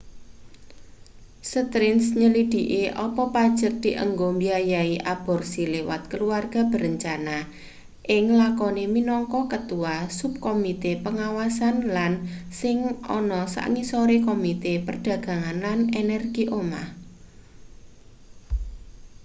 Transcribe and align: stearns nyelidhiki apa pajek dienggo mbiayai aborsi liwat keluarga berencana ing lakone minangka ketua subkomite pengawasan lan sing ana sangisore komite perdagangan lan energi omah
stearns 1.49 2.05
nyelidhiki 2.21 2.81
apa 3.05 3.23
pajek 3.35 3.73
dienggo 3.83 4.27
mbiayai 4.37 4.93
aborsi 5.13 5.61
liwat 5.73 6.03
keluarga 6.11 6.61
berencana 6.71 7.37
ing 8.15 8.25
lakone 8.41 8.83
minangka 8.95 9.41
ketua 9.53 9.95
subkomite 10.19 10.91
pengawasan 11.05 11.75
lan 11.95 12.13
sing 12.59 12.77
ana 13.17 13.41
sangisore 13.55 14.17
komite 14.27 14.73
perdagangan 14.87 15.57
lan 15.65 15.79
energi 16.01 16.43
omah 16.59 16.87